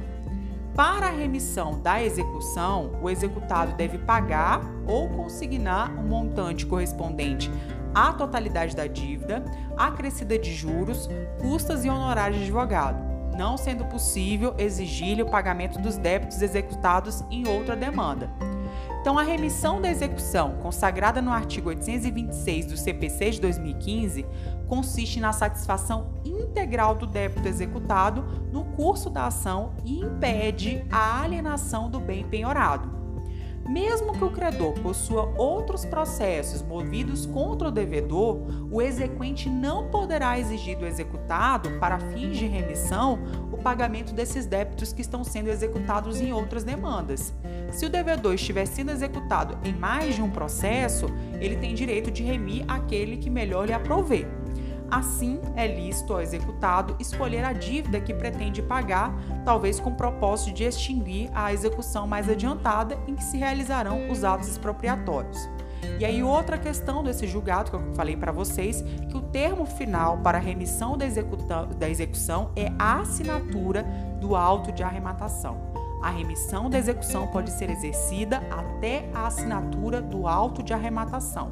Para 0.76 1.08
a 1.08 1.12
remissão 1.12 1.80
da 1.80 2.04
execução, 2.04 3.00
o 3.02 3.10
executado 3.10 3.78
deve 3.78 3.98
pagar 3.98 4.60
ou 4.86 5.08
consignar 5.08 5.90
um 5.98 6.04
montante 6.04 6.66
correspondente 6.66 7.50
à 7.94 8.12
totalidade 8.12 8.76
da 8.76 8.86
dívida, 8.86 9.42
acrescida 9.78 10.38
de 10.38 10.54
juros, 10.54 11.08
custas 11.40 11.86
e 11.86 11.90
honorários 11.90 12.40
de 12.40 12.44
advogado 12.44 13.05
não 13.36 13.58
sendo 13.58 13.86
possível 13.86 14.56
exigir-lhe 14.58 15.22
o 15.22 15.30
pagamento 15.30 15.80
dos 15.80 15.98
débitos 15.98 16.42
executados 16.42 17.24
em 17.30 17.48
outra 17.48 17.76
demanda. 17.76 18.30
Então, 19.06 19.20
a 19.20 19.24
remissão 19.24 19.80
da 19.80 19.88
execução, 19.88 20.58
consagrada 20.64 21.22
no 21.22 21.32
artigo 21.32 21.70
826 21.70 22.66
do 22.66 22.76
CPC 22.76 23.32
de 23.32 23.42
2015, 23.42 24.26
consiste 24.68 25.20
na 25.20 25.32
satisfação 25.32 26.16
integral 26.26 26.96
do 26.96 27.06
débito 27.06 27.48
executado 27.48 28.24
no 28.52 28.66
curso 28.66 29.12
da 29.12 29.28
ação 29.28 29.74
e 29.84 30.00
impede 30.00 30.84
a 30.92 31.22
alienação 31.22 31.88
do 31.88 32.00
bem 32.00 32.24
penhorado. 32.24 33.05
Mesmo 33.68 34.14
que 34.14 34.24
o 34.24 34.30
credor 34.30 34.74
possua 34.74 35.34
outros 35.38 35.86
processos 35.86 36.62
movidos 36.62 37.26
contra 37.26 37.70
o 37.70 37.72
devedor, 37.72 38.40
o 38.72 38.80
exequente 38.80 39.50
não 39.50 39.90
poderá 39.90 40.38
exigir 40.38 40.78
do 40.78 40.86
executado, 40.86 41.72
para 41.80 42.00
fins 42.00 42.38
de 42.38 42.46
remissão, 42.46 43.20
o 43.52 43.58
pagamento 43.58 44.14
desses 44.14 44.46
débitos 44.46 44.94
que 44.94 45.02
estão 45.02 45.24
sendo 45.24 45.50
executados 45.50 46.22
em 46.22 46.32
outras 46.32 46.64
demandas. 46.64 47.34
Se 47.72 47.88
o 47.88 47.90
devedor 47.90 48.36
estiver 48.36 48.68
sendo 48.68 48.92
executado 48.92 49.58
em 49.68 49.74
mais 49.74 50.14
de 50.14 50.22
um 50.22 50.30
processo, 50.30 51.08
ele 51.42 51.56
tem 51.56 51.74
direito 51.74 52.12
de 52.12 52.22
remir 52.22 52.64
aquele 52.68 53.18
que 53.18 53.32
melhor 53.32 53.66
lhe 53.66 53.74
aprover. 53.74 54.45
Assim, 54.90 55.40
é 55.56 55.68
lícito 55.68 56.14
ao 56.14 56.22
executado 56.22 56.96
escolher 57.00 57.44
a 57.44 57.54
dívida 57.54 58.00
que 58.00 58.14
pretende 58.14 58.62
pagar, 58.62 59.14
talvez 59.44 59.80
com 59.80 59.90
o 59.90 59.96
propósito 59.96 60.54
de 60.54 60.64
extinguir 60.64 61.30
a 61.34 61.52
execução 61.52 62.08
mais 62.08 62.30
adiantada 62.30 62.98
em 63.08 63.16
que 63.16 63.24
se 63.24 63.38
realizarão 63.38 64.10
os 64.10 64.24
atos 64.24 64.48
expropriatórios. 64.48 65.50
E 66.00 66.06
aí, 66.06 66.24
outra 66.24 66.58
questão 66.58 67.04
desse 67.04 67.28
julgado 67.28 67.70
que 67.70 67.78
eu 67.78 67.94
falei 67.94 68.18
para 68.18 68.32
vocês, 68.32 68.82
que 69.10 69.16
o 69.16 69.22
termo 69.22 69.66
final 69.66 70.18
para 70.18 70.38
a 70.38 70.42
remissão 70.42 70.98
da, 70.98 71.06
da 71.66 71.90
execução 71.90 72.52
é 72.56 72.72
a 72.78 73.00
assinatura 73.02 73.84
do 74.20 74.36
auto 74.36 74.72
de 74.72 74.84
arrematação. 74.84 75.76
A 76.02 76.10
remissão 76.10 76.70
da 76.70 76.78
execução 76.78 77.28
pode 77.28 77.52
ser 77.52 77.70
exercida 77.70 78.38
até 78.52 79.10
a 79.14 79.28
assinatura 79.28 80.02
do 80.02 80.28
auto 80.28 80.62
de 80.62 80.74
arrematação. 80.74 81.52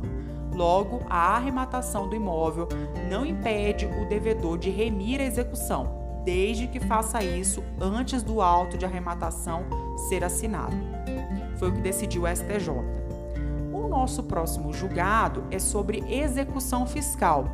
Logo, 0.54 1.02
a 1.10 1.36
arrematação 1.36 2.08
do 2.08 2.16
imóvel 2.16 2.68
não 3.10 3.26
impede 3.26 3.86
o 3.86 4.08
devedor 4.08 4.58
de 4.58 4.70
remir 4.70 5.20
a 5.20 5.24
execução, 5.24 6.22
desde 6.24 6.68
que 6.68 6.80
faça 6.80 7.24
isso 7.24 7.64
antes 7.82 8.22
do 8.22 8.42
auto 8.42 8.78
de 8.78 8.86
arrematação 8.86 9.66
ser 10.10 10.24
assinado. 10.24 10.76
Foi 11.58 11.70
o 11.70 11.74
que 11.74 11.82
decidiu 11.82 12.24
o 12.24 12.28
STJ. 12.28 12.70
O 13.74 13.88
nosso 13.88 14.24
próximo 14.24 14.72
julgado 14.72 15.44
é 15.50 15.58
sobre 15.58 16.04
execução 16.08 16.86
fiscal. 16.86 17.46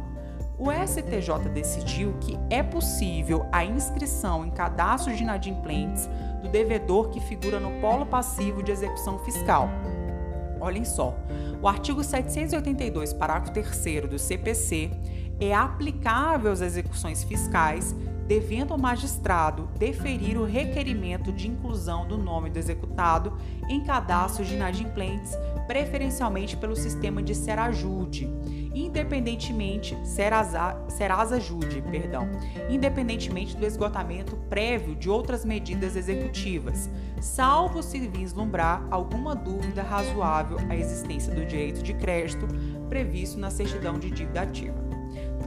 O 0.58 0.70
STJ 0.72 1.50
decidiu 1.54 2.14
que 2.20 2.38
é 2.50 2.62
possível 2.62 3.46
a 3.50 3.64
inscrição 3.64 4.46
em 4.46 4.50
cadastro 4.50 5.16
de 5.16 5.24
inadimplentes 5.24 6.10
do 6.42 6.50
devedor 6.50 7.10
que 7.10 7.22
figura 7.22 7.62
no 7.62 7.80
polo 7.80 8.06
passivo 8.06 8.62
de 8.62 8.70
execução 8.70 9.20
fiscal. 9.20 9.70
Olhem 10.60 10.84
só, 10.84 11.16
o 11.62 11.68
artigo 11.68 12.04
782, 12.04 13.14
parágrafo 13.14 13.52
3 13.52 14.10
do 14.10 14.18
CPC 14.18 14.92
é 15.40 15.54
aplicável 15.54 16.52
às 16.52 16.62
execuções 16.62 17.24
fiscais 17.24 17.96
devendo 18.30 18.76
o 18.76 18.80
magistrado 18.80 19.68
deferir 19.80 20.40
o 20.40 20.46
requerimento 20.46 21.32
de 21.32 21.48
inclusão 21.48 22.08
do 22.08 22.16
nome 22.16 22.52
do 22.52 22.60
executado 22.60 23.36
em 23.68 23.84
cadastros 23.84 24.48
de 24.48 24.54
inadimplentes, 24.54 25.36
preferencialmente 25.66 26.56
pelo 26.56 26.76
sistema 26.76 27.24
de 27.24 27.34
Serajude, 27.34 28.30
independentemente 28.72 29.98
Serasa, 30.06 30.78
Serasa 30.90 31.40
Jude, 31.40 31.82
perdão, 31.90 32.30
independentemente 32.70 33.58
do 33.58 33.66
esgotamento 33.66 34.36
prévio 34.48 34.96
de 34.96 35.10
outras 35.10 35.44
medidas 35.44 35.96
executivas, 35.96 36.88
salvo 37.20 37.82
se 37.82 38.08
vislumbrar 38.08 38.86
alguma 38.92 39.36
dúvida 39.36 39.82
razoável 39.82 40.60
à 40.70 40.76
existência 40.76 41.34
do 41.34 41.44
direito 41.48 41.82
de 41.82 41.96
crédito 41.96 42.48
previsto 42.90 43.40
na 43.40 43.50
certidão 43.50 43.98
de 43.98 44.12
dívida 44.12 44.42
ativa. 44.42 44.89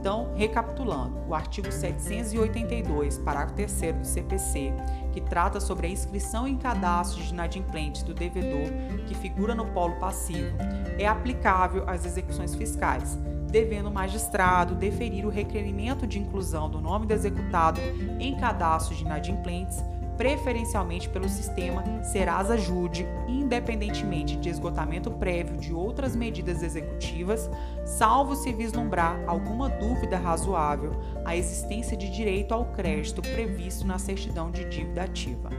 Então, 0.03 0.33
recapitulando, 0.35 1.17
o 1.29 1.33
artigo 1.33 1.71
782, 1.71 3.19
parágrafo 3.19 3.53
3 3.53 3.71
do 3.93 4.05
CPC, 4.05 4.73
que 5.13 5.21
trata 5.21 5.61
sobre 5.61 5.87
a 5.87 5.89
inscrição 5.89 6.45
em 6.45 6.57
cadastro 6.57 7.23
de 7.23 7.29
inadimplentes 7.29 8.03
do 8.03 8.13
devedor 8.13 8.67
que 9.07 9.15
figura 9.15 9.55
no 9.55 9.65
polo 9.67 9.95
passivo, 10.01 10.57
é 10.99 11.07
aplicável 11.07 11.89
às 11.89 12.05
execuções 12.05 12.53
fiscais, 12.53 13.17
devendo 13.49 13.87
o 13.87 13.93
magistrado 13.93 14.75
deferir 14.75 15.25
o 15.25 15.29
requerimento 15.29 16.05
de 16.05 16.19
inclusão 16.19 16.69
do 16.69 16.81
nome 16.81 17.05
do 17.05 17.13
executado 17.13 17.79
em 18.19 18.35
cadastro 18.35 18.93
de 18.93 19.05
inadimplentes 19.05 19.81
preferencialmente 20.17 21.09
pelo 21.09 21.27
sistema 21.27 21.83
Serasa 22.03 22.57
Jude, 22.57 23.05
independentemente 23.27 24.35
de 24.37 24.49
esgotamento 24.49 25.11
prévio 25.11 25.57
de 25.57 25.73
outras 25.73 26.15
medidas 26.15 26.61
executivas, 26.61 27.49
salvo 27.85 28.35
se 28.35 28.53
vislumbrar 28.53 29.19
alguma 29.27 29.69
dúvida 29.69 30.17
razoável 30.17 30.91
à 31.25 31.35
existência 31.35 31.97
de 31.97 32.09
direito 32.09 32.53
ao 32.53 32.65
crédito 32.65 33.21
previsto 33.21 33.85
na 33.85 33.97
certidão 33.97 34.51
de 34.51 34.65
dívida 34.65 35.03
ativa. 35.03 35.49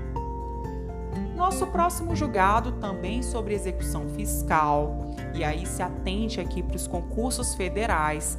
Nosso 1.36 1.66
próximo 1.66 2.14
julgado 2.14 2.72
também 2.72 3.22
sobre 3.22 3.54
execução 3.54 4.08
fiscal, 4.08 5.14
e 5.34 5.42
aí 5.42 5.66
se 5.66 5.82
atente 5.82 6.40
aqui 6.40 6.62
para 6.62 6.76
os 6.76 6.86
concursos 6.86 7.54
federais, 7.54 8.38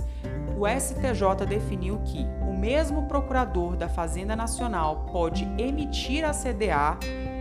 o 0.57 0.65
STJ 0.65 1.45
definiu 1.45 1.99
que 2.05 2.25
mesmo 2.65 3.03
procurador 3.03 3.75
da 3.75 3.87
Fazenda 3.87 4.35
Nacional 4.35 5.05
pode 5.11 5.47
emitir 5.55 6.25
a 6.25 6.31
CDA, 6.31 6.97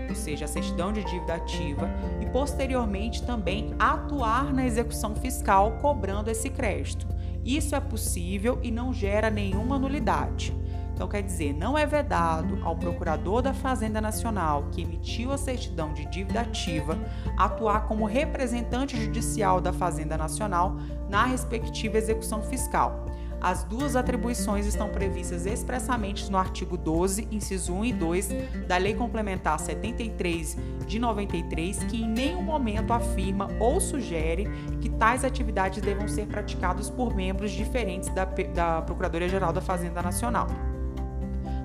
ou 0.07 0.15
seja, 0.15 0.45
a 0.45 0.49
certidão 0.49 0.93
de 0.93 1.03
dívida 1.03 1.37
ativa, 1.37 1.89
e 2.21 2.27
posteriormente 2.27 3.23
também 3.23 3.75
atuar 3.79 4.53
na 4.53 4.67
execução 4.67 5.17
fiscal 5.17 5.79
cobrando 5.81 6.31
esse 6.31 6.51
crédito. 6.51 7.07
Isso 7.43 7.75
é 7.75 7.81
possível 7.81 8.59
e 8.63 8.71
não 8.71 8.93
gera 8.93 9.31
nenhuma 9.31 9.79
nulidade. 9.79 10.55
Então, 10.93 11.09
quer 11.09 11.23
dizer, 11.23 11.55
não 11.55 11.77
é 11.77 11.87
vedado 11.87 12.63
ao 12.63 12.77
procurador 12.77 13.41
da 13.41 13.55
Fazenda 13.55 14.03
Nacional 14.03 14.69
que 14.73 14.83
emitiu 14.83 15.33
a 15.33 15.39
certidão 15.39 15.95
de 15.95 16.05
dívida 16.05 16.43
ativa 16.43 16.99
atuar 17.39 17.87
como 17.87 18.05
representante 18.05 19.03
judicial 19.03 19.59
da 19.59 19.73
Fazenda 19.73 20.19
Nacional 20.19 20.77
na 21.09 21.25
respectiva 21.25 21.97
execução 21.97 22.43
fiscal. 22.43 23.07
As 23.45 23.63
duas 23.63 23.95
atribuições 23.95 24.65
estão 24.65 24.89
previstas 24.89 25.45
expressamente 25.45 26.33
no 26.33 26.39
artigo 26.39 26.79
12, 26.79 27.29
inciso 27.31 27.75
1 27.75 27.85
e 27.85 27.93
2 27.93 28.29
da 28.67 28.79
Lei 28.79 28.95
Complementar 28.95 29.61
73 29.61 30.57
de 30.87 30.99
93, 30.99 31.85
que 31.85 32.03
em 32.03 32.09
nenhum 32.09 32.41
momento 32.41 32.95
afirma 32.95 33.51
ou 33.61 33.83
sugere 33.83 34.49
que 34.81 34.89
tais 34.89 35.27
atividades 35.27 35.83
devam 35.83 36.09
ser 36.09 36.27
praticadas 36.27 36.89
por 36.89 37.15
membros 37.15 37.51
diferentes 37.51 38.09
da, 38.15 38.25
da 38.25 38.81
Procuradoria-Geral 38.81 39.53
da 39.53 39.61
Fazenda 39.61 40.01
Nacional. 40.01 40.47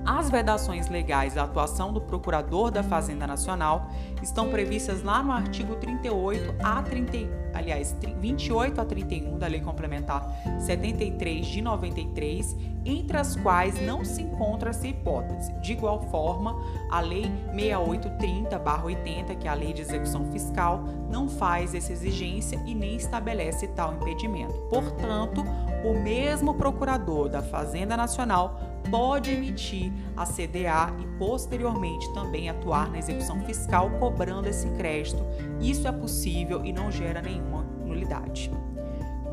As 0.04 0.30
vedações 0.30 0.88
legais 0.88 1.36
à 1.36 1.44
atuação 1.44 1.92
do 1.92 2.00
Procurador 2.00 2.70
da 2.70 2.82
Fazenda 2.82 3.26
Nacional 3.26 3.88
estão 4.22 4.48
previstas 4.48 5.02
lá 5.02 5.22
no 5.22 5.30
artigo 5.30 5.76
38 5.76 6.54
a 6.62 6.82
30, 6.82 7.18
aliás, 7.54 7.94
28 8.18 8.80
a 8.80 8.84
31 8.84 9.38
da 9.38 9.46
Lei 9.46 9.60
Complementar 9.60 10.26
73 10.58 11.46
de 11.46 11.62
93, 11.62 12.56
entre 12.84 13.18
as 13.18 13.36
quais 13.36 13.80
não 13.86 14.04
se 14.04 14.22
encontra 14.22 14.70
essa 14.70 14.86
hipótese. 14.86 15.52
De 15.60 15.72
igual 15.72 16.00
forma, 16.10 16.56
a 16.90 17.00
Lei 17.00 17.30
6830/80, 17.54 19.36
que 19.36 19.46
é 19.46 19.50
a 19.50 19.54
Lei 19.54 19.72
de 19.72 19.82
Execução 19.82 20.24
Fiscal, 20.32 20.82
não 21.10 21.28
faz 21.28 21.74
essa 21.74 21.92
exigência 21.92 22.60
e 22.66 22.74
nem 22.74 22.96
estabelece 22.96 23.68
tal 23.68 23.94
impedimento. 23.94 24.54
Portanto, 24.70 25.44
o 25.84 25.98
mesmo 26.02 26.54
procurador 26.54 27.28
da 27.28 27.42
Fazenda 27.42 27.96
Nacional 27.96 28.58
pode 28.90 29.30
emitir 29.30 29.92
a 30.16 30.26
CDA 30.26 30.92
e 30.98 31.18
posteriormente 31.18 32.12
também 32.12 32.48
atuar 32.48 32.90
na 32.90 32.98
execução 32.98 33.40
fiscal 33.42 33.90
cobrando 33.98 34.48
esse 34.48 34.68
crédito. 34.70 35.24
Isso 35.60 35.86
é 35.86 35.92
possível 35.92 36.64
e 36.64 36.72
não 36.72 36.90
gera 36.90 37.22
nenhuma 37.22 37.62
nulidade. 37.84 38.50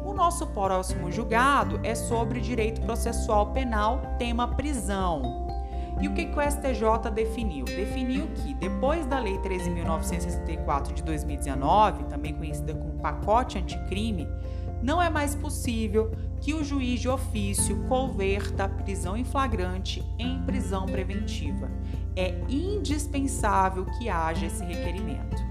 O 0.06 0.14
nosso 0.14 0.48
próximo 0.48 1.12
julgado 1.12 1.80
é 1.84 1.94
sobre 1.94 2.40
direito 2.40 2.82
processual 2.82 3.52
penal, 3.52 4.16
tema 4.18 4.48
prisão. 4.48 5.48
E 6.00 6.08
o 6.08 6.14
que, 6.14 6.26
que 6.26 6.40
o 6.40 6.42
STJ 6.42 7.12
definiu? 7.12 7.66
Definiu 7.66 8.28
que, 8.28 8.54
depois 8.54 9.06
da 9.08 9.20
Lei 9.20 9.38
13.964 9.40 10.94
de 10.94 11.02
2019, 11.02 12.04
também 12.04 12.36
conhecida 12.36 12.74
como 12.76 13.00
pacote 13.00 13.58
anticrime, 13.58 14.28
não 14.82 15.02
é 15.02 15.10
mais 15.10 15.34
possível 15.34 16.12
que 16.42 16.54
o 16.54 16.64
juiz 16.64 17.00
de 17.00 17.10
ofício 17.10 17.84
converta 17.88 18.66
a 18.66 18.70
prisão 18.70 19.18
em 19.18 19.24
flagrante 19.24 20.04
em 20.18 20.42
prisão 20.44 20.86
preventiva. 20.86 21.70
É 22.16 22.40
indispensável 22.50 23.86
que 23.98 24.10
haja 24.10 24.46
esse 24.46 24.64
requerimento. 24.64 25.46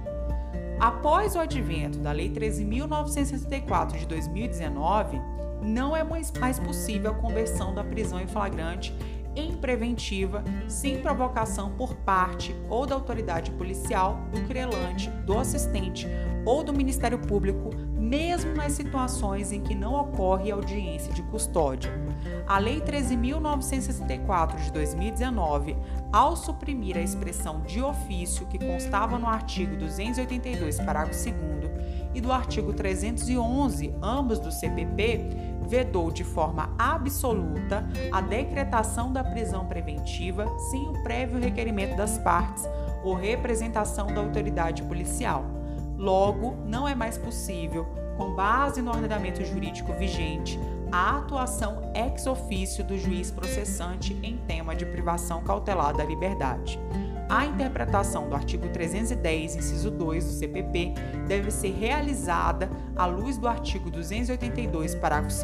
Após 0.78 1.34
o 1.34 1.38
advento 1.38 1.98
da 1.98 2.12
Lei 2.12 2.30
13.964 2.30 3.98
de 3.98 4.06
2019, 4.06 5.20
não 5.62 5.96
é 5.96 6.04
mais 6.04 6.58
possível 6.60 7.10
a 7.10 7.14
conversão 7.14 7.74
da 7.74 7.82
prisão 7.82 8.20
em 8.20 8.26
flagrante 8.26 8.94
em 9.36 9.54
preventiva, 9.56 10.42
sem 10.66 11.00
provocação 11.00 11.70
por 11.72 11.94
parte 11.94 12.56
ou 12.68 12.86
da 12.86 12.94
autoridade 12.94 13.50
policial, 13.52 14.18
do 14.32 14.42
querelante, 14.46 15.10
do 15.26 15.38
assistente 15.38 16.08
ou 16.44 16.64
do 16.64 16.72
Ministério 16.72 17.18
Público, 17.18 17.70
mesmo 17.98 18.54
nas 18.54 18.72
situações 18.72 19.52
em 19.52 19.60
que 19.60 19.74
não 19.74 19.94
ocorre 19.94 20.50
audiência 20.50 21.12
de 21.12 21.22
custódia. 21.24 21.92
A 22.46 22.58
Lei 22.58 22.80
13.964 22.80 24.64
de 24.64 24.72
2019, 24.72 25.76
ao 26.12 26.36
suprimir 26.36 26.96
a 26.96 27.02
expressão 27.02 27.60
de 27.62 27.82
ofício 27.82 28.46
que 28.46 28.58
constava 28.58 29.18
no 29.18 29.26
artigo 29.26 29.76
282, 29.76 30.78
parágrafo 30.78 31.30
2 31.30 31.34
e 32.14 32.20
do 32.20 32.32
artigo 32.32 32.72
311, 32.72 33.94
ambos 34.00 34.38
do 34.38 34.50
CPP, 34.50 35.45
vedou 35.66 36.10
de 36.10 36.24
forma 36.24 36.74
absoluta 36.78 37.84
a 38.12 38.20
decretação 38.20 39.12
da 39.12 39.22
prisão 39.22 39.66
preventiva 39.66 40.46
sem 40.70 40.88
o 40.88 41.02
prévio 41.02 41.38
requerimento 41.38 41.96
das 41.96 42.18
partes 42.18 42.64
ou 43.04 43.14
representação 43.14 44.06
da 44.06 44.20
autoridade 44.20 44.82
policial. 44.82 45.44
Logo, 45.96 46.56
não 46.66 46.86
é 46.86 46.94
mais 46.94 47.16
possível, 47.16 47.86
com 48.16 48.34
base 48.34 48.82
no 48.82 48.90
ordenamento 48.90 49.44
jurídico 49.44 49.92
vigente, 49.92 50.58
a 50.90 51.18
atuação 51.18 51.90
ex 51.94 52.26
ofício 52.26 52.84
do 52.84 52.96
juiz 52.96 53.30
processante 53.30 54.18
em 54.22 54.36
tema 54.38 54.74
de 54.74 54.86
privação 54.86 55.42
cautelar 55.42 55.96
da 55.96 56.04
liberdade. 56.04 56.78
A 57.28 57.44
interpretação 57.44 58.28
do 58.28 58.36
artigo 58.36 58.68
310, 58.68 59.56
inciso 59.56 59.90
2 59.90 60.24
do 60.24 60.30
CPP, 60.30 60.94
deve 61.26 61.50
ser 61.50 61.72
realizada 61.72 62.70
à 62.94 63.04
luz 63.04 63.36
do 63.36 63.48
artigo 63.48 63.90
282, 63.90 64.94
parágrafo 64.94 65.34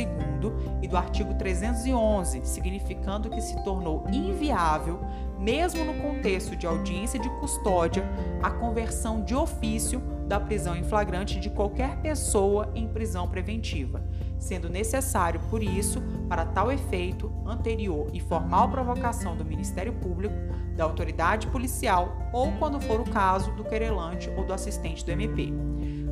2 0.41 0.55
e 0.81 0.87
do 0.87 0.97
artigo 0.97 1.35
311, 1.35 2.41
significando 2.45 3.29
que 3.29 3.41
se 3.41 3.63
tornou 3.65 4.05
inviável, 4.13 5.01
mesmo 5.41 5.85
no 5.85 5.95
contexto 5.95 6.55
de 6.55 6.69
audiência 6.69 7.19
de 7.19 7.29
custódia, 7.41 8.05
a 8.41 8.51
conversão 8.51 9.25
de 9.25 9.35
ofício 9.35 10.01
da 10.29 10.39
prisão 10.39 10.77
em 10.77 10.85
flagrante 10.85 11.41
de 11.41 11.51
qualquer 11.51 11.97
pessoa 11.97 12.71
em 12.77 12.87
prisão 12.87 13.29
preventiva, 13.29 14.03
sendo 14.43 14.69
necessário, 14.69 15.41
por 15.49 15.63
isso, 15.63 16.03
para 16.29 16.45
tal 16.45 16.71
efeito, 16.71 17.33
anterior 17.47 18.09
e 18.13 18.21
formal 18.21 18.69
provocação 18.69 19.37
do 19.37 19.45
Ministério 19.45 19.93
Público 19.93 20.35
da 20.77 20.85
autoridade 20.85 21.47
policial 21.47 22.17
ou, 22.33 22.51
quando 22.53 22.81
for 22.81 23.01
o 23.01 23.05
caso, 23.05 23.53
do 23.53 23.65
querelante 23.65 24.31
ou 24.37 24.45
do 24.45 24.53
assistente 24.53 25.05
do 25.05 25.11
MP. 25.11 25.53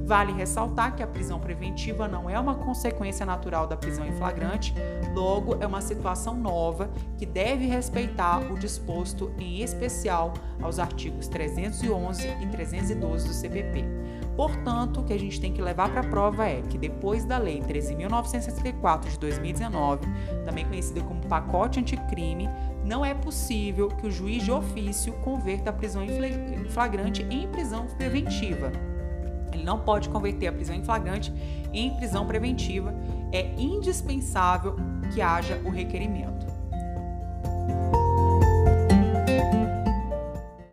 Vale 0.05 0.33
ressaltar 0.33 0.97
que 0.97 1.03
a 1.03 1.07
prisão 1.07 1.39
preventiva 1.39 2.09
não 2.09 2.29
é 2.29 2.39
uma 2.39 2.57
consequência 2.57 3.25
natural 3.25 3.67
da 3.67 3.77
prisão 3.77 4.05
em 4.05 4.13
flagrante, 4.13 4.75
logo 5.15 5.57
é 5.61 5.67
uma 5.67 5.81
situação 5.81 6.35
nova 6.35 6.91
que 7.17 7.25
deve 7.25 7.67
respeitar 7.67 8.41
o 8.51 8.59
disposto 8.59 9.33
em 9.39 9.63
especial 9.63 10.35
aos 10.61 10.79
artigos 10.79 11.29
311 11.29 12.27
e 12.43 12.47
312 12.49 13.29
do 13.29 13.35
CPP. 13.35 14.00
Portanto, 14.37 15.01
o 15.01 15.05
que 15.05 15.13
a 15.13 15.19
gente 15.19 15.41
tem 15.41 15.53
que 15.53 15.61
levar 15.61 15.91
para 15.91 16.01
a 16.01 16.09
prova 16.09 16.47
é 16.47 16.63
que 16.63 16.79
depois 16.79 17.25
da 17.25 17.37
Lei 17.37 17.61
13.964 17.61 19.11
de 19.11 19.19
2019, 19.19 20.07
também 20.45 20.65
conhecida 20.65 21.01
como 21.03 21.21
pacote 21.27 21.81
anticrime, 21.81 22.49
não 22.85 23.05
é 23.05 23.13
possível 23.13 23.89
que 23.89 24.07
o 24.07 24.11
juiz 24.11 24.43
de 24.43 24.51
ofício 24.51 25.13
converta 25.21 25.71
a 25.71 25.73
prisão 25.73 26.03
em 26.05 26.65
flagrante 26.71 27.23
em 27.31 27.47
prisão 27.49 27.87
preventiva. 27.99 28.73
Ele 29.53 29.65
não 29.65 29.81
pode 29.81 30.09
converter 30.09 30.47
a 30.47 30.53
prisão 30.53 30.75
em 30.75 30.83
flagrante 30.83 31.33
em 31.73 31.95
prisão 31.97 32.27
preventiva. 32.27 32.95
É 33.33 33.53
indispensável 33.59 34.77
que 35.13 35.21
haja 35.21 35.61
o 35.65 35.71
requerimento. 35.71 36.40